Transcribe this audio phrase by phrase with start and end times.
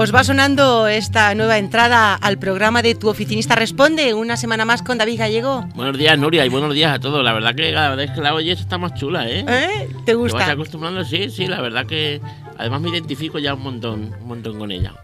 [0.00, 4.80] Os va sonando esta nueva entrada al programa de Tu Oficinista Responde, una semana más
[4.80, 5.66] con David Gallego.
[5.74, 7.22] Buenos días, Nuria, y buenos días a todos.
[7.22, 9.44] La verdad que cada vez que la oyes está más chula, ¿eh?
[9.46, 9.88] ¿Eh?
[10.06, 10.38] ¿Te gusta?
[10.38, 12.18] Te vas acostumbrando, sí, sí, la verdad que
[12.56, 14.94] además me identifico ya un montón, un montón con ella.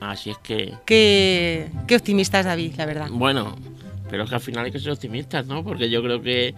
[0.00, 0.74] Así es que...
[0.84, 3.06] Qué, qué optimista es David, la verdad.
[3.10, 3.56] Bueno,
[4.10, 5.64] pero es que al final hay que ser optimistas, ¿no?
[5.64, 6.54] Porque yo creo que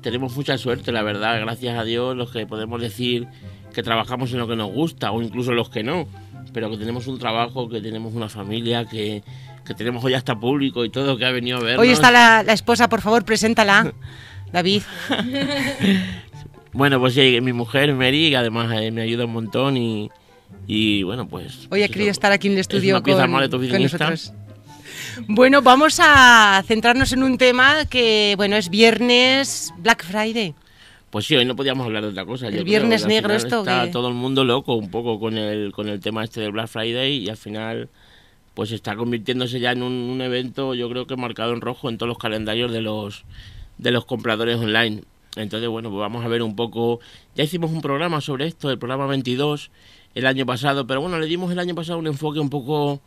[0.00, 3.28] tenemos mucha suerte, la verdad, gracias a Dios, los que podemos decir
[3.74, 6.08] que trabajamos en lo que nos gusta, o incluso los que no,
[6.52, 9.22] pero que tenemos un trabajo, que tenemos una familia, que,
[9.64, 11.78] que tenemos hoy hasta público y todo, que ha venido a ver.
[11.78, 13.92] Hoy está la, la esposa, por favor, preséntala,
[14.52, 14.82] David.
[16.72, 20.10] bueno, pues sí, mi mujer, Mary, que además eh, me ayuda un montón y,
[20.66, 21.68] y bueno, pues...
[21.70, 24.32] Hoy ha querido estar aquí en el estudio es con, con nosotros.
[25.28, 30.54] Bueno, vamos a centrarnos en un tema que, bueno, es viernes Black Friday.
[31.14, 32.48] Pues sí, hoy no podíamos hablar de otra cosa.
[32.48, 35.38] El yo Viernes creo, Negro, esto Está que- todo el mundo loco un poco con
[35.38, 37.88] el, con el tema este del Black Friday y al final
[38.54, 41.98] pues está convirtiéndose ya en un, un evento yo creo que marcado en rojo en
[41.98, 43.22] todos los calendarios de los,
[43.78, 45.04] de los compradores online.
[45.36, 46.98] Entonces, bueno, pues vamos a ver un poco...
[47.36, 49.70] Ya hicimos un programa sobre esto, el programa 22,
[50.16, 53.00] el año pasado, pero bueno, le dimos el año pasado un enfoque un poco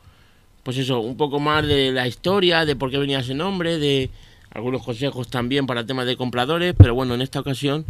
[0.64, 4.10] pues eso, un poco más de la historia, de por qué venía ese nombre, de
[4.58, 7.86] algunos consejos también para temas de compradores, pero bueno, en esta ocasión,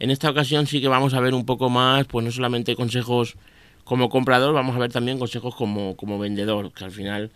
[0.00, 3.36] en esta ocasión sí que vamos a ver un poco más, pues no solamente consejos
[3.84, 7.30] como comprador, vamos a ver también consejos como, como vendedor, que al final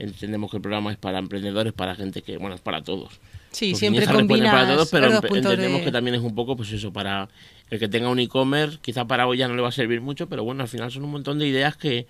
[0.00, 3.12] entendemos que el programa es para emprendedores, para gente que, bueno, es para todos.
[3.52, 5.06] Sí, siempre combinas para todos, pero
[5.38, 7.28] entendemos de- que también es un poco, pues eso, para
[7.70, 10.28] el que tenga un e-commerce, quizá para hoy ya no le va a servir mucho,
[10.28, 12.06] pero bueno, al final son un montón de ideas que,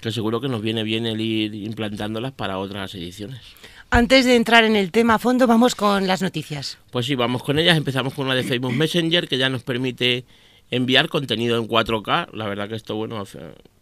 [0.00, 3.40] que seguro que nos viene bien el ir implantándolas para otras ediciones.
[3.94, 6.78] Antes de entrar en el tema a fondo, vamos con las noticias.
[6.90, 7.76] Pues sí, vamos con ellas.
[7.76, 10.24] Empezamos con una de Facebook Messenger que ya nos permite
[10.70, 12.32] enviar contenido en 4K.
[12.32, 13.22] La verdad que esto, bueno,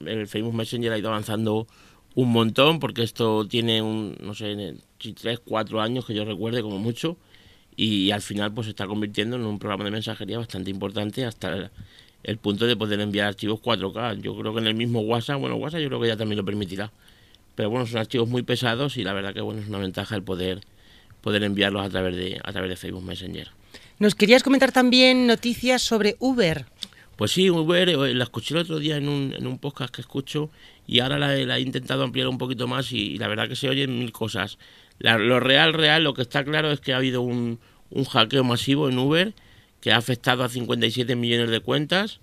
[0.04, 1.68] el Facebook Messenger ha ido avanzando
[2.16, 6.80] un montón porque esto tiene un, no sé, 3, 4 años que yo recuerde como
[6.80, 7.16] mucho
[7.76, 11.54] y al final pues se está convirtiendo en un programa de mensajería bastante importante hasta
[11.54, 11.70] el,
[12.24, 14.20] el punto de poder enviar archivos 4K.
[14.20, 16.44] Yo creo que en el mismo WhatsApp, bueno, WhatsApp yo creo que ya también lo
[16.44, 16.90] permitirá.
[17.60, 20.22] Pero bueno, son archivos muy pesados y la verdad que bueno, es una ventaja el
[20.22, 20.62] poder
[21.20, 23.48] poder enviarlos a través de a través de Facebook Messenger.
[23.98, 26.64] Nos querías comentar también noticias sobre Uber.
[27.16, 30.00] Pues sí, Uber, eh, la escuché el otro día en un, en un podcast que
[30.00, 30.48] escucho
[30.86, 33.56] y ahora la, la he intentado ampliar un poquito más y, y la verdad que
[33.56, 34.56] se oyen mil cosas.
[34.98, 37.58] La- lo real, real, lo que está claro es que ha habido un,
[37.90, 39.34] un hackeo masivo en Uber
[39.82, 42.20] que ha afectado a 57 millones de cuentas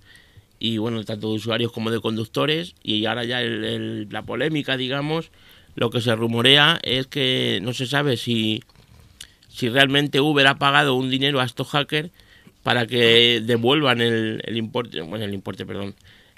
[0.59, 5.31] y bueno, tanto de usuarios como de conductores y ahora ya el- la polémica, digamos,
[5.75, 8.63] lo que se rumorea es que no se sabe si,
[9.49, 12.09] si realmente Uber ha pagado un dinero a estos hackers
[12.63, 15.95] para que devuelvan el, el importe, bueno, el importe, perdón,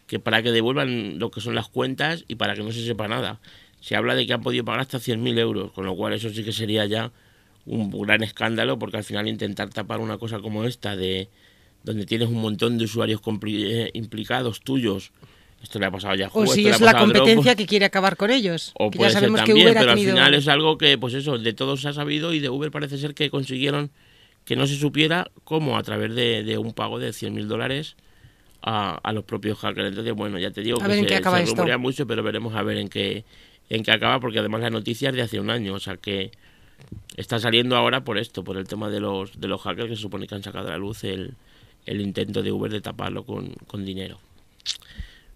[0.07, 3.07] que para que devuelvan lo que son las cuentas y para que no se sepa
[3.07, 3.39] nada.
[3.81, 6.43] Se habla de que han podido pagar hasta 100.000 euros, con lo cual eso sí
[6.43, 7.11] que sería ya
[7.65, 11.29] un gran escándalo, porque al final intentar tapar una cosa como esta, de
[11.83, 15.11] donde tienes un montón de usuarios eh, implicados tuyos,
[15.61, 18.31] esto le ha pasado ya a O si es la competencia que quiere acabar con
[18.31, 18.71] ellos.
[18.75, 20.11] o que puede ya ser sabemos que también, Uber ha pero tenido...
[20.11, 22.71] al final es algo que, pues eso, de todos se ha sabido y de Uber
[22.71, 23.91] parece ser que consiguieron
[24.45, 27.95] que no se supiera cómo a través de, de un pago de 100.000 dólares
[28.61, 29.89] a, a los propios hackers.
[29.89, 31.55] Entonces, bueno, ya te digo A que ver en se, qué acaba se esto.
[31.55, 33.25] rumorea mucho, pero veremos a ver en qué,
[33.69, 36.31] en qué acaba, porque además la noticia es de hace un año, o sea que
[37.17, 40.01] está saliendo ahora por esto, por el tema de los, de los hackers que se
[40.01, 41.35] supone que han sacado a la luz el,
[41.85, 44.19] el intento de Uber de taparlo con, con dinero.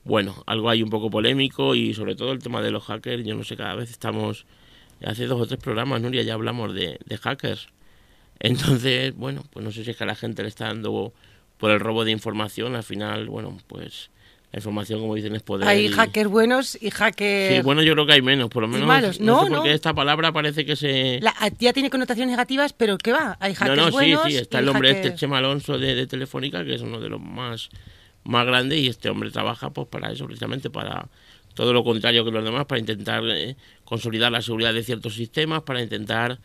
[0.03, 3.35] Bueno, algo hay un poco polémico y sobre todo el tema de los hackers, yo
[3.35, 4.45] no sé, cada vez estamos,
[5.03, 7.69] hace dos o tres programas, Nuria, ya hablamos de, de hackers.
[8.39, 11.13] Entonces, bueno, pues no sé si es que a la gente le está dando
[11.57, 14.09] por el robo de información, al final, bueno, pues
[14.53, 15.67] la información, como dicen, es poder.
[15.67, 17.55] Hay hackers buenos y hackers...
[17.55, 18.87] Sí, bueno, yo creo que hay menos, por lo menos.
[18.87, 19.19] malos.
[19.19, 19.63] No, No, sé no.
[19.63, 21.19] qué esta palabra parece que se.
[21.21, 23.35] La- ya tiene connotaciones negativas, pero ¿qué va?
[23.39, 26.05] Hay No, hackers no, sí, buenos sí, está el hombre este Chema Alonso de, de
[26.07, 27.69] Telefónica, que es uno de los más,
[28.23, 31.07] más grandes, y este hombre trabaja pues para eso, precisamente para
[31.55, 35.63] todo lo contrario que los demás, para intentar eh, consolidar la seguridad de ciertos sistemas,
[35.63, 36.37] para intentar,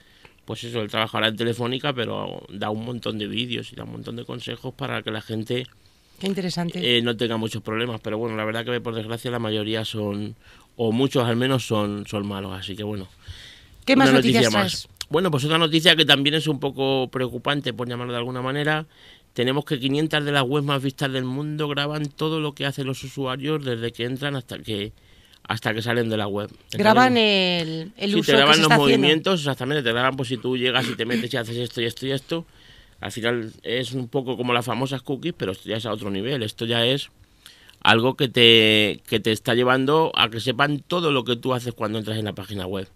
[0.46, 3.84] pues eso, él trabaja ahora en Telefónica, pero da un montón de vídeos y da
[3.84, 5.66] un montón de consejos para que la gente
[6.18, 6.98] Qué interesante.
[6.98, 8.00] eh, no tenga muchos problemas.
[8.00, 10.36] Pero bueno, la verdad que por desgracia la mayoría son,
[10.76, 12.52] o muchos al menos, son, son malos.
[12.58, 13.08] Así que bueno,
[13.84, 14.88] ¿Qué más noticias noticia traes?
[15.10, 18.86] Bueno, pues otra noticia que también es un poco preocupante, por llamarlo de alguna manera.
[19.32, 22.86] Tenemos que 500 de las webs más vistas del mundo graban todo lo que hacen
[22.86, 24.92] los usuarios desde que entran hasta que
[25.44, 26.48] hasta que salen de la web.
[26.50, 28.82] Entonces, Graban el, el sí, uso te graban que se los está haciendo.
[28.98, 31.84] movimientos, exactamente, te graban pues si tú llegas y te metes y haces esto y
[31.86, 32.44] esto y esto.
[33.00, 36.10] Al final es un poco como las famosas cookies, pero esto ya es a otro
[36.10, 36.42] nivel.
[36.42, 37.10] Esto ya es
[37.80, 41.74] algo que te, que te está llevando a que sepan todo lo que tú haces
[41.74, 42.88] cuando entras en la página web.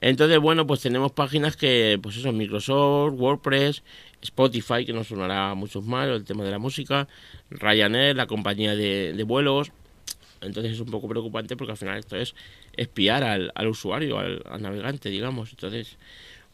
[0.00, 3.82] Entonces, bueno, pues tenemos páginas que, pues eso, Microsoft, WordPress,
[4.22, 7.08] Spotify, que nos sonará a muchos más, el tema de la música,
[7.50, 9.72] Ryanair, la compañía de, vuelos.
[10.40, 12.36] Entonces es un poco preocupante porque al final esto es
[12.76, 15.50] espiar al, usuario, al, navegante, digamos.
[15.50, 15.96] Entonces,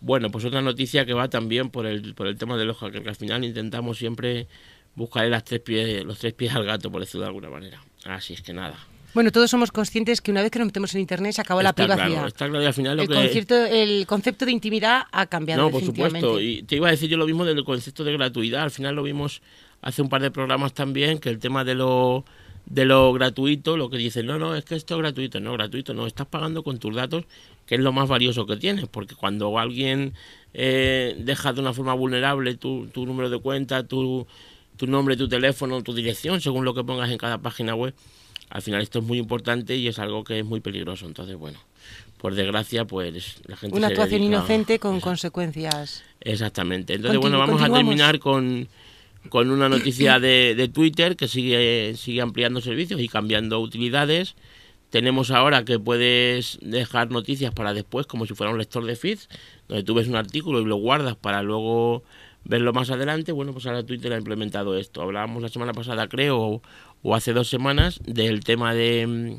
[0.05, 3.03] bueno, pues otra noticia que va también por el, por el tema de los hackers,
[3.03, 4.47] que al final intentamos siempre
[4.95, 7.83] buscarle las tres pies, los tres pies al gato, por decirlo de alguna manera.
[8.05, 8.77] Así es que nada.
[9.15, 11.73] Bueno, todos somos conscientes que una vez que nos metemos en Internet se acabó la
[11.73, 12.27] privacidad.
[12.27, 13.83] está claro, y al final lo el, que...
[13.83, 15.63] el concepto de intimidad ha cambiado.
[15.63, 16.39] No, por supuesto.
[16.39, 18.65] Y te iba a decir yo lo mismo del concepto de gratuidad.
[18.65, 19.41] Al final lo vimos
[19.81, 22.27] hace un par de programas también, que el tema de lo,
[22.67, 25.41] de lo gratuito, lo que dicen, no, no, es que esto es gratuito.
[25.41, 27.25] No, gratuito no, estás pagando con tus datos,
[27.67, 28.87] que es lo más valioso que tienes.
[28.89, 30.15] Porque cuando alguien
[30.53, 34.27] eh, deja de una forma vulnerable tu, tu número de cuenta, tu,
[34.77, 37.95] tu nombre, tu teléfono, tu dirección, según lo que pongas en cada página web
[38.55, 41.07] al final esto es muy importante y es algo que es muy peligroso.
[41.07, 41.59] Entonces, bueno,
[42.19, 43.77] por desgracia, pues la gente...
[43.77, 46.05] Una actuación inocente con consecuencias.
[46.21, 46.95] Exactamente.
[46.95, 48.69] Entonces, bueno, vamos a terminar con,
[49.29, 54.35] con una noticia de, de, Twitter que sigue, sigue ampliando servicios y cambiando utilidades.
[54.91, 59.29] Tenemos ahora que puedes dejar noticias para después, como si fuera un lector de feeds,
[59.69, 62.05] donde tú ves un artículo y lo guardas para luego
[62.45, 63.33] verlo más adelante.
[63.33, 65.03] Bueno, pues ahora Twitter ha implementado esto.
[65.03, 66.63] Hablábamos la semana pasada, creo,
[67.03, 69.39] o hace dos semanas del tema de,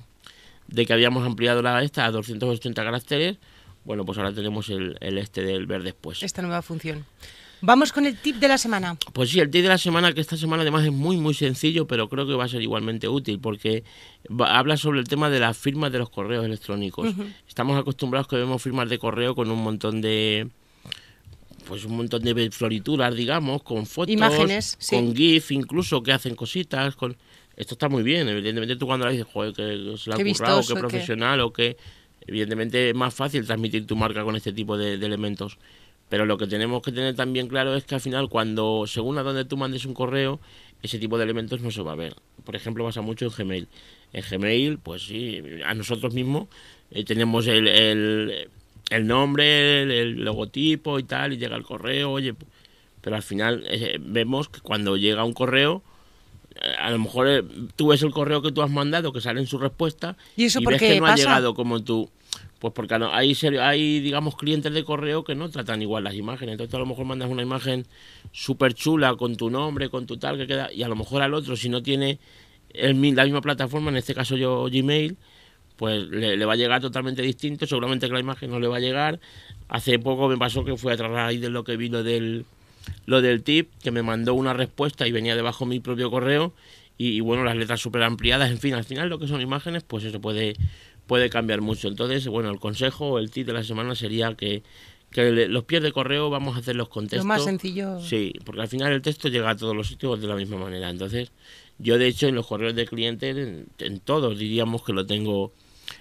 [0.68, 3.38] de que habíamos ampliado la esta a 280 caracteres.
[3.86, 6.24] Bueno, pues ahora tenemos el, este del ver después.
[6.24, 7.06] Esta nueva función.
[7.66, 8.96] Vamos con el tip de la semana.
[9.12, 11.88] Pues sí, el tip de la semana, que esta semana además es muy, muy sencillo,
[11.88, 13.84] pero creo que va a ser igualmente útil, porque
[14.40, 17.14] habla sobre el tema de las firmas de los correos electrónicos.
[17.48, 20.48] Estamos acostumbrados que vemos firmas de correo con un montón de,
[21.68, 26.96] pues un montón de florituras, digamos, con fotos, imágenes, con GIF incluso, que hacen cositas,
[26.96, 27.18] con
[27.56, 28.28] esto está muy bien.
[28.30, 31.78] Evidentemente, tú cuando le dices, joder, que se la ha currado, que profesional, o que.
[32.28, 35.60] Evidentemente es más fácil transmitir tu marca con este tipo de, elementos.
[36.10, 39.24] Pero lo que tenemos que tener también claro es que al final, cuando, según a
[39.24, 40.40] donde tú mandes un correo,
[40.84, 42.16] ese tipo de elementos no se va a ver.
[42.44, 43.68] Por ejemplo, pasa mucho en Gmail.
[44.14, 46.48] En Gmail, pues sí, a nosotros mismos
[46.92, 48.50] eh, tenemos el, el,
[48.92, 52.36] el nombre, el, logotipo y tal, y llega el correo, oye,
[53.02, 55.84] pero al final eh, vemos que cuando llega un correo,
[56.80, 57.44] a lo mejor eh,
[57.76, 60.62] tú ves el correo que tú has mandado que sale en su respuesta y, eso
[60.62, 62.10] ves que no ha llegado como tú
[62.60, 66.54] pues porque no, hay hay digamos clientes de correo que no tratan igual las imágenes.
[66.54, 67.86] Entonces a lo mejor mandas una imagen
[68.32, 71.34] súper chula con tu nombre con tu tal que queda y a lo mejor al
[71.34, 72.20] otro si no tiene
[72.74, 75.18] el, la misma plataforma en este caso yo Gmail
[75.76, 77.68] pues le, va a llegar totalmente distinto.
[77.68, 79.20] Seguramente que la imagen no le va a llegar.
[79.68, 82.46] Hace poco me pasó que fue a raíz de lo que vino del
[83.08, 86.54] lo del tip, que me mandó una respuesta y venía debajo mi propio correo.
[86.98, 90.06] Y, bueno, las letras súper ampliadas, en fin, al final lo que son imágenes, pues
[90.06, 90.56] eso puede,
[91.08, 91.88] puede cambiar mucho.
[91.88, 94.64] Entonces, bueno, el consejo, el tip de la semana sería que,
[95.12, 97.18] que los pies de correo vamos a hacer los texto.
[97.18, 98.00] Lo más sencillo.
[98.02, 100.90] Sí, porque al final el texto llega a todos los sitios de la misma manera.
[100.90, 101.32] Entonces,
[101.78, 103.36] yo de hecho en los correos de clientes,
[103.80, 105.54] en todos diríamos que lo tengo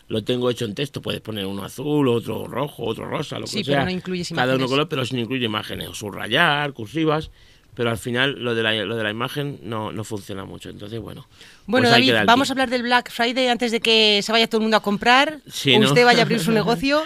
[0.08, 1.02] lo tengo hecho en texto.
[1.02, 3.78] Puedes poner uno azul, otro rojo, otro rosa, lo que sea.
[3.78, 5.88] Pero no incluyes Cada uno color, pero sin incluye imágenes.
[5.88, 7.30] O subrayar, cursivas.
[7.74, 10.70] Pero al final lo de la, lo de la imagen no, no funciona mucho.
[10.70, 11.26] Entonces, bueno.
[11.66, 14.58] Bueno, pues David, vamos a hablar del Black Friday antes de que se vaya todo
[14.58, 15.40] el mundo a comprar.
[15.44, 17.02] o usted vaya a abrir su negocio.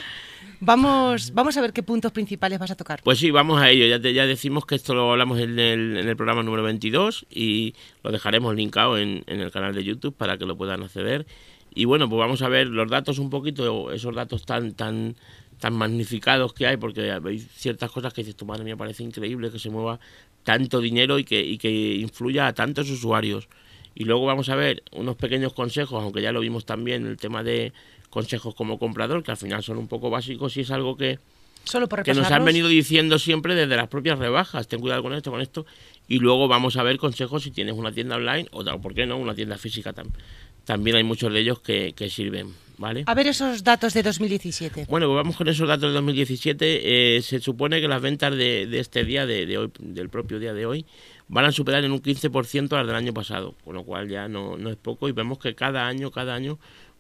[0.61, 3.01] Vamos, vamos a ver qué puntos principales vas a tocar.
[3.03, 3.87] Pues sí, vamos a ello.
[3.87, 7.75] Ya, ya decimos que esto lo hablamos en el, en el programa número 22 y
[8.03, 11.27] lo dejaremos linkado en, en el canal de YouTube para que lo puedan acceder.
[11.75, 15.15] Y bueno, pues vamos a ver los datos un poquito, esos datos tan, tan,
[15.59, 19.51] tan magnificados que hay, porque hay ciertas cosas que dices, tu madre mía, parece increíble
[19.51, 20.01] que se mueva
[20.49, 23.51] tanto dinero y que, y que influya a tantos usuarios.
[23.95, 27.43] Y luego vamos a ver unos pequeños consejos, aunque ya lo vimos también, el tema
[27.43, 27.75] de
[28.09, 31.19] consejos como comprador, que al final son un poco básicos y es algo que,
[31.65, 35.13] Solo por que nos han venido diciendo siempre desde las propias rebajas, ten cuidado con
[35.13, 35.67] esto, con esto,
[36.09, 39.19] y luego vamos a ver consejos si tienes una tienda online o, ¿por qué no?,
[39.19, 40.17] una tienda física también
[40.65, 42.55] también hay muchos de ellos que, sirven.
[42.79, 43.03] ¿Vale?
[43.07, 44.87] A ver esos datos de 2017.
[44.89, 47.17] Bueno, pues vamos con esos datos de 2017.
[47.17, 50.65] Eh, se supone que las ventas de, este día, de, hoy, del propio día de
[50.65, 50.87] hoy,
[51.27, 54.57] van a superar en un 15% las del año pasado, con lo cual ya no,
[54.71, 56.59] es poco y vemos que cada año, cada año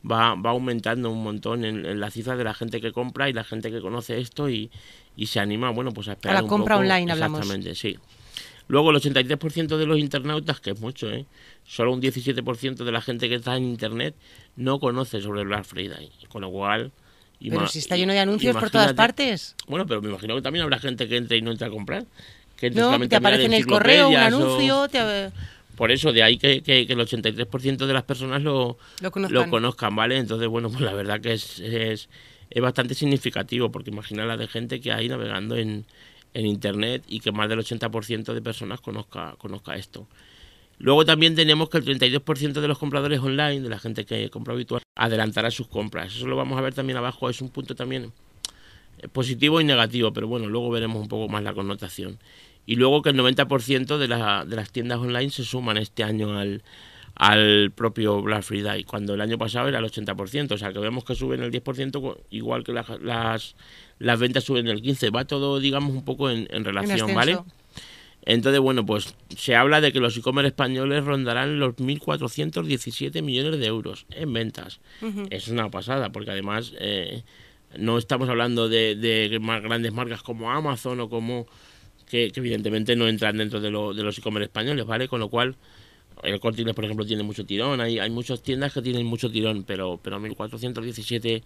[0.09, 3.45] va, va aumentando un montón en, la cifra de la gente que compra y la
[3.45, 4.71] gente que conoce esto y,
[5.25, 6.37] se anima, bueno, pues a esperar.
[6.37, 7.41] A la compra online hablamos.
[7.41, 7.97] Exactamente, sí.
[8.69, 11.25] Luego el 83% de los internautas, que es mucho, ¿eh?
[11.69, 14.15] Solo un 17% de la gente que está en Internet
[14.57, 16.11] no conoce sobre el Black Friday.
[16.29, 16.91] Con lo cual...
[17.41, 19.55] Pero si está lleno de anuncios por todas partes.
[19.69, 22.05] Bueno, pero me imagino que también habrá gente que entre y no entra a comprar.
[22.57, 24.89] Que no, te aparece en el correo un anuncio,
[25.77, 29.13] por eso, de ahí que, que, el 83% de las personas lo, lo,
[29.49, 29.95] conozcan.
[29.95, 30.17] ¿vale?
[30.17, 32.09] Entonces, bueno, pues la verdad que es, es,
[32.51, 35.85] es bastante significativo, porque imagina la de gente que hay navegando en,
[36.35, 40.09] en Internet y que más del 80% de personas conozca, conozca esto.
[40.79, 44.55] Luego también tenemos que el 32% de los compradores online, de la gente que compra
[44.55, 46.15] habitual, adelantará sus compras.
[46.15, 48.13] Eso lo vamos a ver también abajo, es un punto también
[48.99, 52.19] eh, positivo y negativo, pero bueno, luego veremos un poco más la connotación
[52.69, 56.39] y luego que el 90% de, la, de las tiendas online se suman este año
[56.39, 56.63] al,
[57.15, 61.03] al propio Black Friday, cuando el año pasado era el 80%, o sea que vemos
[61.03, 63.57] que suben el 10%, igual que las, las,
[63.99, 67.39] las ventas suben el 15%, va todo, digamos, un poco en, relación, ¿vale?
[68.29, 73.65] Entonces, bueno, pues se habla de que los e-commerce españoles rondarán los 1.417 millones de
[73.65, 74.81] euros en ventas.
[75.31, 77.23] Es una pasada, porque además eh,
[77.79, 81.47] no estamos hablando de, de más grandes marcas como Amazon o como
[82.07, 85.09] que, evidentemente no entran dentro de, lo, de los e-commerce españoles, ¿vale?
[85.09, 85.57] Con lo cual,
[86.23, 89.65] el Corte por ejemplo, tiene mucho tirón, hay, hay muchas tiendas que tienen mucho tirón,
[89.65, 91.43] pero, pero 1.417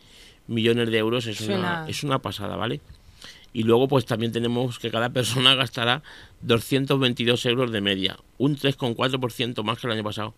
[0.49, 2.81] millones de euros es una, es una pasada, ¿vale?
[3.53, 6.03] Y luego, pues también tenemos que cada persona gastará
[6.43, 10.35] 222 euros de media, un 3,4% más que el año pasado.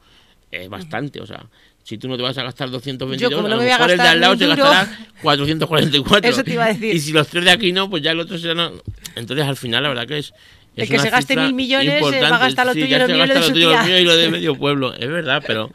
[0.51, 1.47] Es bastante, o sea,
[1.83, 3.99] si tú no te vas a gastar 222, Yo, como no a lo mejor el
[3.99, 4.89] de al lado te gastará
[5.21, 6.31] 444.
[6.31, 6.95] Eso te iba a decir.
[6.95, 8.55] Y si los tres de aquí no, pues ya el otro será...
[8.55, 8.73] No.
[9.17, 10.33] Entonces, al final, la verdad que es...
[10.77, 13.35] el que se gaste mil millones eh, va a gastar lo tuyo, lo mío, lo
[13.35, 14.95] de tuyo, lo mío y lo de medio pueblo.
[14.95, 15.73] Es verdad, pero,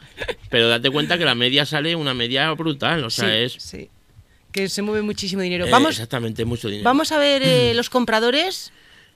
[0.48, 3.04] pero date cuenta que la media sale una media brutal.
[3.04, 3.52] O sea, es...
[3.52, 3.90] Sí,
[4.52, 5.66] que se mueve muchísimo dinero.
[5.66, 6.84] Eh, vamos, exactamente, mucho dinero.
[6.84, 8.72] Vamos a ver eh, los compradores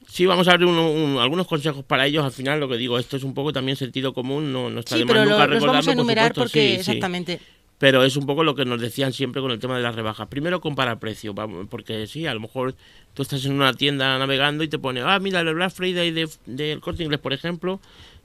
[0.08, 2.24] Sí, vamos a abrir algunos consejos para ellos.
[2.24, 4.96] Al final, lo que digo, esto es un poco también sentido común, no, no está
[4.96, 7.40] sí, de más nunca lo, vamos a enumerar porque exactamente.
[7.78, 10.28] Pero es un poco lo que nos decían siempre con el tema de las rebajas.
[10.28, 11.34] Primero, compara precio,
[11.68, 12.74] porque sí, a lo mejor
[13.14, 16.30] tú estás en una tienda navegando y te pone, ah, mira, el Black Friday del
[16.46, 17.80] de, Corte Inglés, por ejemplo,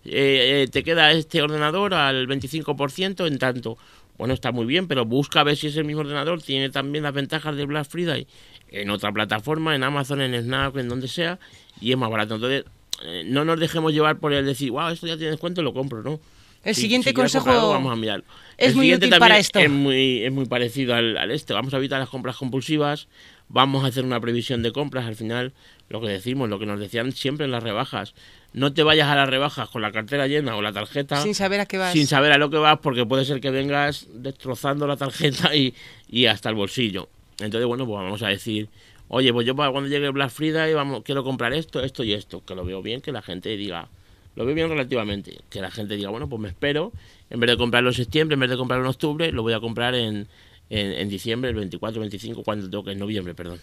[0.05, 3.77] eh, eh, te queda este ordenador al 25% en tanto.
[4.19, 7.13] Bueno, está muy bien, pero busca a ver si ese mismo ordenador tiene también las
[7.13, 8.27] ventajas del Black Friday
[8.69, 11.39] en otra plataforma, en Amazon, en Snap, en donde sea,
[11.79, 12.35] y es más barato.
[12.35, 12.65] Entonces,
[13.05, 16.03] eh, no nos dejemos llevar por el decir, wow, esto ya tiene descuento, lo compro,
[16.03, 16.19] ¿no?
[16.65, 18.25] El siguiente consejo vamos a mirar.
[18.57, 19.57] es muy útil para esto.
[19.57, 21.53] Es muy, es muy parecido al, al, este.
[21.53, 23.07] Vamos a evitar las compras compulsivas,
[23.47, 25.05] vamos a hacer una previsión de compras.
[25.05, 25.53] Al final,
[25.89, 28.13] lo que decimos, lo que nos decían siempre en las rebajas.
[28.53, 31.21] No te vayas a las rebajas con la cartera llena o la tarjeta.
[31.21, 31.93] Sin saber a qué vas.
[31.93, 35.73] Sin saber a lo que vas, porque puede ser que vengas destrozando la tarjeta y,
[36.07, 37.09] y hasta el bolsillo.
[37.39, 38.69] Entonces, bueno, pues vamos a decir,
[39.07, 42.55] oye, pues yo cuando llegue Black Friday vamos, quiero comprar esto, esto y esto, que
[42.55, 43.89] lo veo bien, que la gente diga,
[44.35, 46.91] lo veo bien relativamente, que la gente diga, bueno, pues me espero,
[47.29, 49.59] en vez de comprarlo en septiembre, en vez de comprarlo en octubre, lo voy a
[49.59, 50.27] comprar en,
[50.69, 53.59] en, diciembre, el 24, 25, cuando toque, en noviembre, perdón.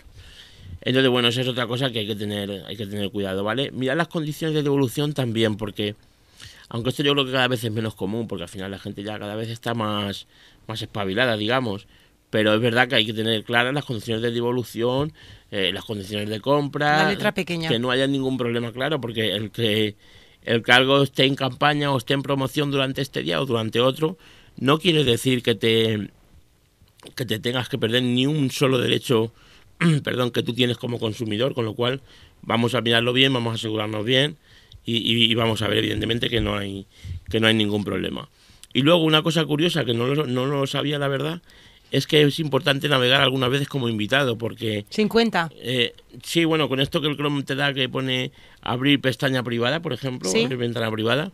[0.87, 3.71] Entonces, bueno, esa es otra cosa que hay que tener, hay que tener cuidado, ¿vale?
[3.73, 5.97] Mirar las condiciones de devolución también, porque
[6.69, 9.03] aunque esto yo creo que cada vez es menos común, porque al final la gente
[9.03, 10.27] ya cada vez está más,
[10.67, 11.87] más espabilada, digamos
[12.31, 15.13] pero es verdad que hay que tener claras las condiciones de devolución,
[15.51, 17.69] eh, las condiciones de compra, la letra pequeña.
[17.69, 19.97] que no haya ningún problema, claro, porque el que
[20.43, 23.81] el que algo esté en campaña o esté en promoción durante este día o durante
[23.81, 24.17] otro,
[24.59, 26.11] no quiere decir que te
[27.15, 29.33] que te tengas que perder ni un solo derecho,
[30.05, 32.01] perdón, que tú tienes como consumidor, con lo cual
[32.43, 34.37] vamos a mirarlo bien, vamos a asegurarnos bien
[34.85, 36.87] y, y, vamos a ver evidentemente que no hay
[37.29, 38.29] que no hay ningún problema.
[38.73, 41.43] Y luego una cosa curiosa que no lo, no lo sabía la verdad
[41.91, 44.87] es que es importante navegar algunas veces como invitado, porque...
[44.91, 45.51] 50.
[45.57, 49.81] Eh, sí, bueno, con esto que el Chrome te da que pone abrir pestaña privada,
[49.81, 51.31] por ejemplo, abrir ventana privada,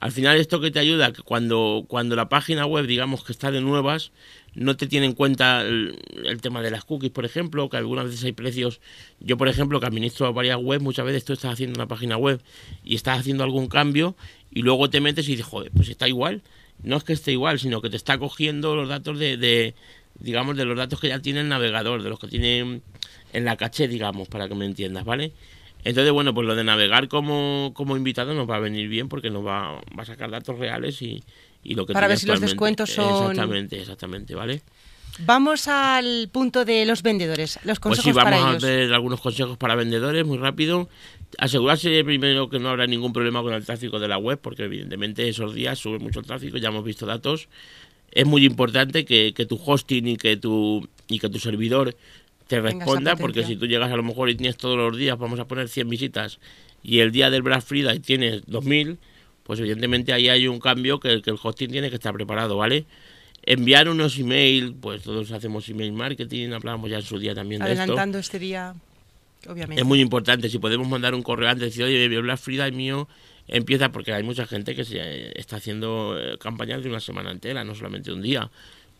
[0.00, 3.50] al final esto que te ayuda, que cuando, cuando la página web, digamos que está
[3.50, 4.12] de nuevas,
[4.54, 5.96] no te tiene en cuenta el,
[6.40, 8.80] tema de las cookies, por ejemplo, que algunas veces hay precios.
[9.20, 12.40] Yo, por ejemplo, que administro varias webs, muchas veces tú estás haciendo una página web
[12.82, 14.16] y estás haciendo algún cambio
[14.50, 16.42] y luego te metes y dices, joder, pues está igual
[16.82, 19.74] no es que esté igual, sino que te está cogiendo los datos de,
[20.18, 22.80] digamos, de los datos que ya tiene el navegador, de los que tiene
[23.32, 25.32] en la caché, digamos, para que me entiendas, ¿vale?
[25.84, 29.30] Entonces, bueno, pues lo de navegar como, como invitado nos va a venir bien porque
[29.30, 31.22] nos va, va a sacar datos reales y,
[31.62, 33.30] y lo que Para ver si los descuentos son...
[33.30, 34.62] Exactamente, exactamente, ¿vale?
[35.18, 39.58] Vamos al punto de los vendedores, los consejos pues sí, vamos a ver algunos consejos
[39.58, 40.88] para vendedores, muy rápido.
[41.38, 45.28] Asegurarse primero que no habrá ningún problema con el tráfico de la web, porque evidentemente
[45.28, 47.48] esos días sube mucho el tráfico, ya hemos visto datos.
[48.12, 51.94] Es muy importante que, que tu hosting y que tu, y que tu servidor
[52.50, 55.38] te responda, porque si tú llegas a lo mejor y tienes todos los días, vamos
[55.38, 56.40] a poner 100 visitas,
[56.82, 58.98] y el día del Black Friday tienes 2000,
[59.44, 62.86] pues evidentemente ahí hay un cambio que, que el hosting tiene que estar preparado, ¿vale?
[63.42, 67.70] enviar unos email, pues todos hacemos email marketing, hablamos ya en su día también de
[67.70, 67.82] esto.
[67.82, 68.74] Adelantando este día,
[69.48, 69.80] obviamente.
[69.80, 73.08] Es muy importante, si podemos mandar un correo antes, decir, oye, Black Friday mío
[73.48, 77.64] empieza porque hay mucha gente que se está haciendo eh, campañas de una semana entera,
[77.64, 78.50] no solamente un día.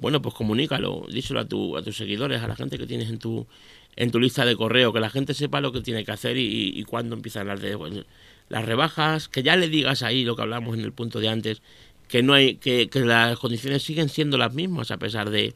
[0.00, 3.18] Bueno, pues comunícalo, díselo a, tu, a tus seguidores, a la gente que tienes en
[3.18, 3.46] tu,
[3.96, 6.72] en tu lista de correo, que la gente sepa lo que tiene que hacer y,
[6.74, 8.04] y, cuándo empiezan las, de,
[8.48, 11.60] las rebajas, que ya le digas ahí lo que hablamos en el punto de antes,
[12.08, 15.54] que no hay que, que las condiciones siguen siendo las mismas a pesar de,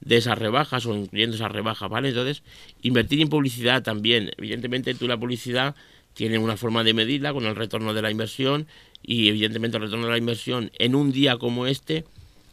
[0.00, 2.10] de esas rebajas o incluyendo esas rebajas, ¿vale?
[2.10, 2.42] Entonces,
[2.82, 4.30] invertir en publicidad también.
[4.38, 5.74] Evidentemente, tú la publicidad
[6.14, 8.66] tiene una forma de medirla con el retorno de la inversión
[9.02, 12.04] y evidentemente el retorno de la inversión en un día como este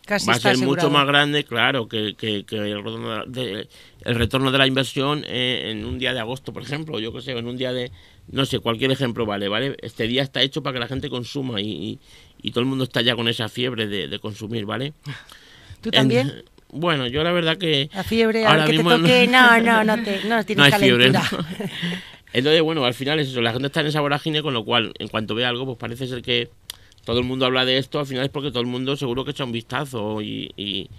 [0.09, 3.67] va a ser mucho más grande, claro, que, que, el, retorno de,
[4.01, 7.31] el, retorno de, la inversión en un día de agosto, por ejemplo, yo que sé,
[7.31, 7.91] en un día de,
[8.31, 9.75] no sé, cualquier ejemplo vale, ¿vale?
[9.81, 11.99] Este día está hecho para que la gente consuma y,
[12.41, 14.93] y, todo el mundo está ya con esa fiebre de, consumir, ¿vale?
[15.81, 16.43] ¿Tú también?
[16.71, 17.89] bueno, yo la verdad que...
[17.93, 21.11] La fiebre, ahora que te toque, no, no, no, te, no tienes no hay Fiebre,
[22.33, 24.93] Entonces, bueno, al final es eso, la gente está en esa vorágine, con lo cual,
[24.99, 26.49] en cuanto ve algo, pues parece ser que
[27.09, 29.31] todo el mundo habla de esto, al final es porque todo el mundo seguro que
[29.31, 30.91] echa un vistazo y, y,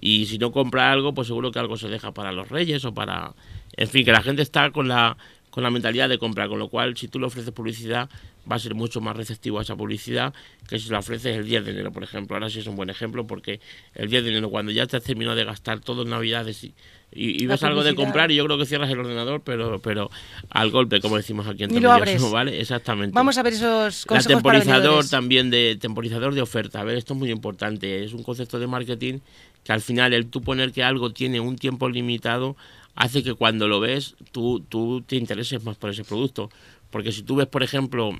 [0.00, 2.94] y si no compra algo, pues seguro que algo se deja para los reyes o
[2.94, 3.34] para...
[3.76, 5.16] En fin, que la gente está con la,
[5.50, 8.08] con la mentalidad de comprar, con lo cual si tú le ofreces publicidad
[8.50, 10.32] va a ser mucho más receptivo a esa publicidad
[10.68, 12.36] que si la ofreces el 10 de enero, por ejemplo.
[12.36, 13.60] Ahora sí es un buen ejemplo porque
[13.94, 16.74] el 10 de enero, cuando ya te has terminado de gastar todo en Navidades y,
[17.12, 20.10] y, ves algo de comprar y yo creo que cierras el ordenador, pero pero
[20.50, 22.60] al golpe, como decimos aquí en Temporizador, ¿vale?
[22.60, 23.14] Exactamente.
[23.14, 26.80] Vamos a ver esos consejos La temporizador también de temporizador de oferta.
[26.80, 28.04] A ver, esto es muy importante.
[28.04, 29.20] Es un concepto de marketing
[29.64, 32.56] que al final el tú poner que algo tiene un tiempo limitado
[32.94, 36.50] hace que cuando lo ves tú, tú te intereses más por ese producto.
[36.90, 38.10] Porque si tú ves, por ejemplo,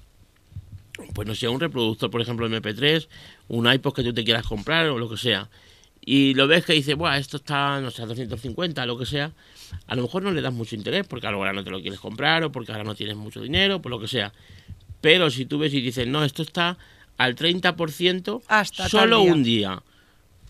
[1.14, 3.08] pues no sé, un reproductor, por ejemplo, MP3,
[3.48, 5.48] un iPod que tú te quieras comprar o lo que sea,
[6.08, 9.32] y lo ves que dice, Buah, esto está, no sé, a 250, lo que sea,
[9.88, 12.44] a lo mejor no le das mucho interés porque ahora no te lo quieres comprar
[12.44, 14.32] o porque ahora no tienes mucho dinero, por lo que sea.
[15.00, 16.78] Pero si tú ves y dices, no, esto está
[17.16, 19.82] al 30% Hasta solo un día.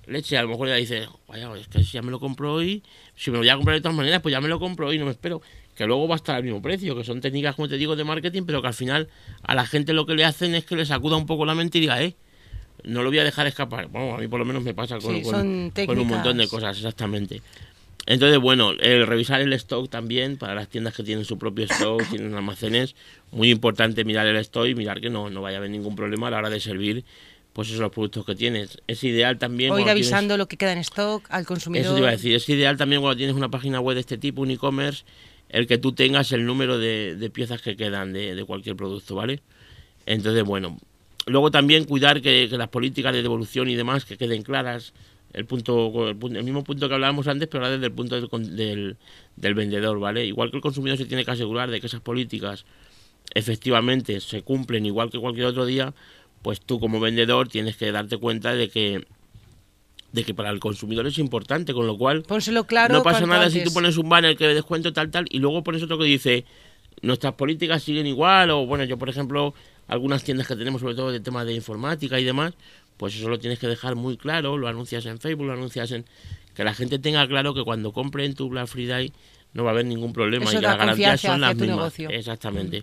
[0.06, 2.82] Leche, a lo mejor ya dices, vaya, es que si ya me lo compro hoy,
[3.16, 4.98] si me lo voy a comprar de todas maneras, pues ya me lo compro hoy,
[4.98, 5.40] no me espero.
[5.76, 8.04] Que luego va a estar al mismo precio, que son técnicas, como te digo, de
[8.04, 9.08] marketing, pero que al final
[9.42, 11.78] a la gente lo que le hacen es que le sacuda un poco la mente
[11.78, 12.16] y diga, eh,
[12.84, 13.88] no lo voy a dejar escapar.
[13.88, 17.42] Bueno, a mí por lo menos me pasa con, un montón de cosas, exactamente.
[18.06, 22.02] Entonces, bueno, el revisar el stock también para las tiendas que tienen su propio stock,
[22.10, 22.94] tienen almacenes,
[23.32, 26.28] muy importante mirar el stock y mirar que no, no vaya a haber ningún problema
[26.28, 27.04] a la hora de servir
[27.52, 28.82] pues esos los productos que tienes.
[28.86, 29.72] Es ideal también...
[29.72, 31.86] O ir avisando lo que queda en stock al consumidor.
[31.86, 34.18] Eso te iba a decir, es ideal también cuando tienes una página web de este
[34.18, 35.04] tipo, un e-commerce,
[35.48, 39.14] el que tú tengas el número de, de piezas que quedan de, de, cualquier producto,
[39.14, 39.42] ¿vale?
[40.06, 40.78] Entonces, bueno,
[41.26, 44.94] Luego también cuidar que, las políticas de devolución y demás que queden claras.
[45.32, 48.96] El punto, el, mismo punto que hablábamos antes, pero ahora desde el punto del,
[49.35, 50.24] del, vendedor, ¿vale?
[50.24, 52.64] Igual que el consumidor se tiene que asegurar de que esas políticas
[53.35, 55.94] efectivamente se cumplen igual que cualquier otro día,
[56.42, 59.04] pues tú como vendedor tienes que darte cuenta de que
[60.16, 63.50] de que para el consumidor es importante, con lo cual Pónselo claro no pasa nada
[63.50, 66.46] si tú pones un banner que descuento tal tal y luego pones otro que dice
[67.02, 69.52] nuestras políticas siguen igual o bueno, yo por ejemplo
[69.88, 72.55] algunas tiendas que tenemos, sobre todo de temas de informática y demás,
[72.96, 76.05] pues eso lo tienes que dejar muy claro, lo anuncias en Facebook, lo anuncias en...
[76.55, 79.12] Que la gente tenga claro que cuando compre en tu Black Friday
[79.52, 81.92] no va a haber ningún problema y que las garantías son las mismas.
[81.98, 82.83] Exactamente.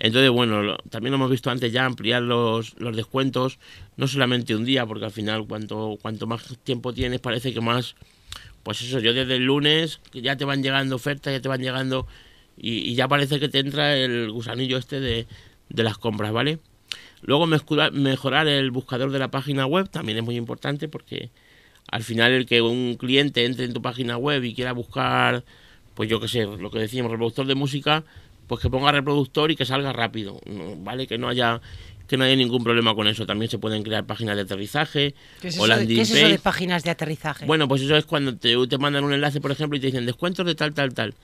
[0.00, 3.58] Entonces, bueno, también lo hemos visto antes ya ampliar los, los descuentos,
[3.96, 7.96] no solamente un día, porque al final cuanto, cuanto más tiempo tienes parece que más,
[8.62, 12.06] pues eso, yo desde el lunes ya te van llegando ofertas, ya te van llegando
[12.56, 15.26] y ya parece que te entra el gusanillo este de,
[15.68, 16.58] de las compras, ¿vale?
[17.22, 21.30] Luego mejorar el buscador de la página web también es muy importante porque
[21.90, 25.44] al final el que un cliente entre en tu página web y quiera buscar,
[25.94, 28.04] pues yo qué sé, lo que decíamos, reproductor de música,
[28.48, 30.40] pues que ponga reproductor y que salga rápido,
[30.78, 31.06] ¿vale?
[31.06, 31.60] Que no haya
[32.08, 33.26] que no haya ningún problema con eso.
[33.26, 36.38] También se pueden crear páginas de aterrizaje ¿Qué es o landing ¿Qué es eso de
[36.38, 37.44] páginas de aterrizaje?
[37.44, 40.06] Bueno, pues eso es cuando te, te mandan un enlace, por ejemplo, y te dicen
[40.06, 41.14] descuentos de tal, tal, tal.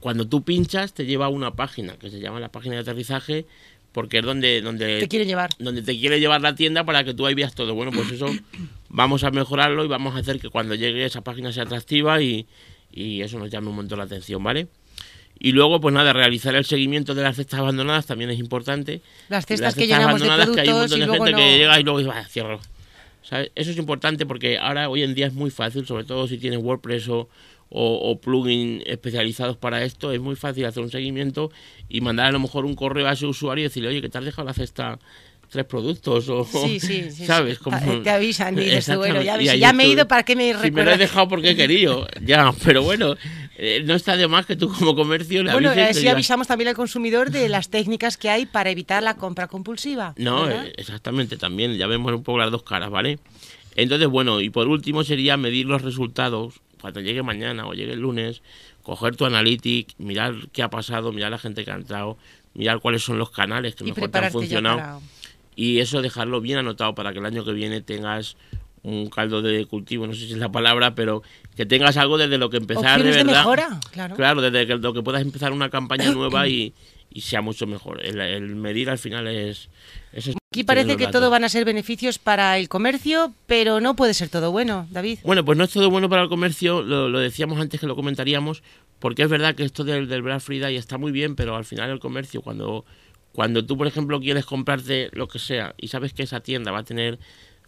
[0.00, 3.46] Cuando tú pinchas, te lleva a una página que se llama la página de aterrizaje
[3.92, 5.50] porque es donde, donde te quiere llevar.
[5.58, 7.74] Donde te quiere llevar la tienda para que tú ahí veas todo.
[7.74, 8.26] Bueno, pues eso
[8.90, 12.46] vamos a mejorarlo y vamos a hacer que cuando llegue esa página sea atractiva y,
[12.92, 14.68] y eso nos llame un montón la atención, ¿vale?
[15.40, 19.02] Y luego, pues nada, realizar el seguimiento de las cestas abandonadas también es importante.
[19.28, 21.82] Las cestas, que llenamos de productos que hay un montón de gente que llega y
[21.84, 22.60] luego dice, cierro.
[23.54, 26.60] Eso es importante porque ahora, hoy en día es muy fácil, sobre todo si tienes
[26.60, 27.28] WordPress o,
[27.68, 31.50] o, o plugins especializados para esto, es muy fácil hacer un seguimiento
[31.88, 34.18] y mandar a lo mejor un correo a ese usuario y decirle, oye, que te
[34.18, 34.98] has dejado la cesta
[35.50, 37.58] tres productos o sí, sí, sí, sabes
[38.02, 40.84] te avisan y dices bueno ya, ya me he ido para qué me si me
[40.84, 43.16] lo he dejado porque he querido ya pero bueno
[43.60, 46.68] eh, no está de más que tú como comercio le Bueno, avises, eh, avisamos también
[46.68, 50.14] al consumidor de las técnicas que hay para evitar la compra compulsiva.
[50.16, 53.18] No, eh, exactamente, también ya vemos un poco las dos caras, ¿vale?
[53.74, 57.98] Entonces, bueno, y por último sería medir los resultados cuando llegue mañana o llegue el
[57.98, 58.42] lunes,
[58.84, 62.16] coger tu analytics, mirar qué ha pasado, mirar la gente que ha entrado,
[62.54, 65.02] mirar cuáles son los canales que mejor te han funcionado.
[65.56, 68.36] Y eso dejarlo bien anotado para que el año que viene tengas
[68.82, 71.22] un caldo de cultivo, no sé si es la palabra, pero
[71.56, 73.24] que tengas algo desde lo que empezar de verdad.
[73.24, 74.16] De mejora, claro.
[74.16, 76.74] Claro, desde que, lo que puedas empezar una campaña nueva y,
[77.16, 78.04] sea mucho mejor.
[78.04, 79.68] El, medir al final es...
[80.52, 84.28] Aquí parece que todo van a ser beneficios para el comercio, pero no puede ser
[84.28, 85.18] todo bueno, David.
[85.24, 88.62] Bueno, pues no es todo bueno para el comercio, lo, decíamos antes que lo comentaríamos,
[88.98, 91.90] porque es verdad que esto del, del Black Friday está muy bien, pero al final
[91.90, 92.84] el comercio, cuando,
[93.32, 96.78] cuando tú, por ejemplo, quieres comprarte lo que sea y sabes que esa tienda va
[96.78, 97.18] a tener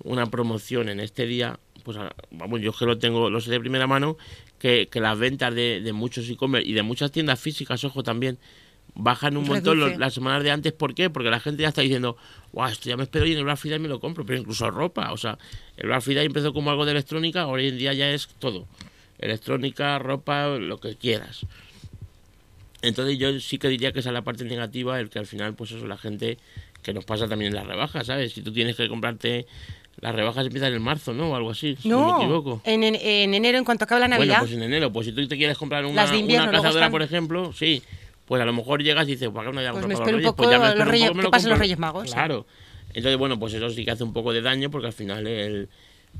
[0.04, 3.60] una promoción en este día, pues ah, vamos, yo que lo tengo, lo sé de
[3.60, 4.16] primera mano,
[4.58, 8.38] que, las ventas de, muchos e-commerce y de muchas tiendas físicas, ojo también,
[8.94, 10.72] bajan un montón las semanas de antes.
[10.72, 11.10] ¿Por qué?
[11.10, 12.16] Porque la gente ya está diciendo,
[12.52, 14.70] wow, esto ya me espero y en el Black Friday me lo compro, pero incluso
[14.70, 15.12] ropa.
[15.12, 15.38] O sea,
[15.76, 18.66] el Black Friday empezó como algo de electrónica, hoy en día ya es todo.
[19.18, 21.46] Electrónica, ropa, lo que quieras.
[22.82, 25.54] Entonces yo sí que diría que esa es la parte negativa, el que al final,
[25.54, 26.38] pues eso, la gente,
[26.82, 28.32] que nos pasa también en las rebajas, ¿sabes?
[28.32, 29.46] Si tú tienes que comprarte
[30.00, 31.30] las rebajas empiezan en marzo, ¿no?
[31.30, 32.62] O algo así, si no, me equivoco.
[32.64, 34.38] En, en, enero, en cuanto acabe la Navidad.
[34.38, 34.92] Bueno, pues en enero.
[34.92, 37.82] Pues si tú te quieres comprar una, una cazadora, por ejemplo, sí.
[38.24, 40.22] Pues a lo mejor llegas y dices, ¿para qué no hay pues me espero un
[40.22, 42.12] poco, pues ya me los reyes, ¿qué pasa los Reyes Magos?
[42.12, 42.46] Claro.
[42.94, 45.68] Entonces, bueno, pues eso sí que hace un poco de daño porque al final el...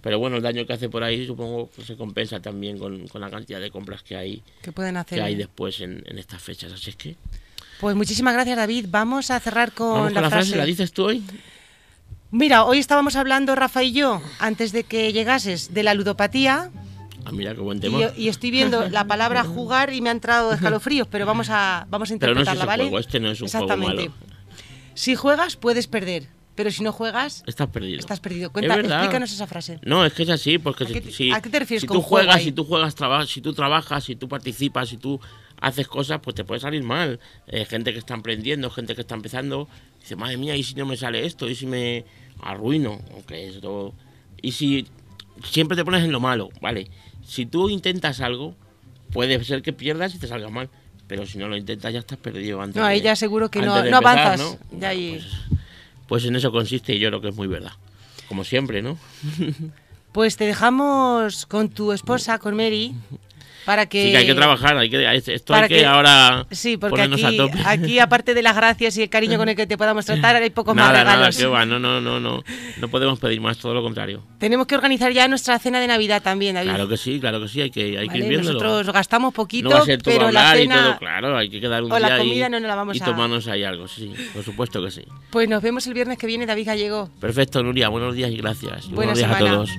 [0.02, 3.20] Pero bueno, el daño que hace por ahí supongo que se compensa también con, con
[3.20, 6.42] la cantidad de compras que hay, que pueden hacer, que hay después en, en estas
[6.42, 6.72] fechas.
[6.72, 7.16] Así es que...
[7.80, 8.86] Pues muchísimas gracias, David.
[8.88, 10.56] Vamos a cerrar con, Vamos con la, frase.
[10.56, 11.22] ¿La dices tú hoy?
[12.32, 16.70] Mira, hoy estábamos hablando, Rafa y yo, antes de que llegases, de la ludopatía.
[17.24, 17.98] Ah, mira, qué buen tema.
[18.16, 22.10] Y, estoy viendo la palabra jugar y me ha entrado escalofríos, pero vamos a, vamos
[22.10, 23.00] a interpretarla, pero no ¿vale?
[23.00, 24.10] este no es un Exactamente.
[24.94, 26.28] Si juegas, puedes perder.
[26.54, 28.00] Pero si no juegas, estás perdido.
[28.00, 28.50] Estás perdido.
[28.52, 29.78] Cuenta, explícanos esa frase.
[29.82, 32.52] No, es que es así, porque si, ¿a qué te refieres si tú juegas, si
[32.52, 35.18] tú juegas, si tú trabajas, si tú participas, si tú
[35.60, 37.20] haces cosas, pues te puede salir mal.
[37.46, 39.68] Eh, gente que está emprendiendo, gente que está empezando,
[40.00, 41.48] dice, madre mía, ¿y si no me sale esto?
[41.48, 42.04] ¿Y si me
[42.42, 43.94] arruino, aunque esto...
[44.42, 44.86] Y si
[45.44, 46.90] siempre te pones en lo malo, ¿vale?
[47.26, 48.54] Si tú intentas algo,
[49.12, 50.70] puede ser que pierdas y te salga mal,
[51.06, 52.80] pero si no lo intentas ya estás perdido antes.
[52.80, 54.58] No, ahí ya seguro que no, avanzas.
[54.70, 55.24] Pues,
[56.08, 57.72] pues, en eso consiste y yo creo que es muy verdad.
[58.28, 58.96] Como siempre, ¿no?
[60.12, 62.94] pues te dejamos con tu esposa, con Mary,
[63.64, 64.04] para que...
[64.04, 67.24] Sí, que hay que trabajar, hay que, esto hay que, ahora sí, porque aquí,
[67.64, 70.50] aquí, aparte de las gracias y el cariño con el que te podamos tratar, hay
[70.50, 71.38] pocos más regalos.
[71.38, 72.42] Nada, no, no, no, no,
[72.78, 74.22] no podemos pedir más, todo lo contrario.
[74.38, 76.70] Tenemos que organizar ya nuestra cena de Navidad también, David.
[76.70, 78.54] Claro que sí, claro que sí, hay que, hay que ir viéndolo.
[78.54, 80.96] Nosotros gastamos poquito, pero la cena...
[80.98, 83.46] claro, hay que quedar un o día la comida no nos la vamos y tomarnos
[83.48, 85.02] ahí algo, sí, por supuesto que sí.
[85.30, 87.10] Pues nos vemos el viernes que viene, David Gallego.
[87.20, 88.90] Perfecto, Nuria, buenos días y gracias.
[88.90, 89.70] buenos días a todos.